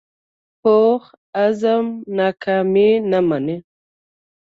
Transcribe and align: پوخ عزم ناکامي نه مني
پوخ 0.61 1.03
عزم 1.43 1.85
ناکامي 2.17 2.89
نه 3.11 3.19
مني 3.27 3.55